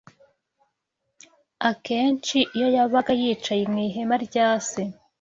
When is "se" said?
4.69-4.81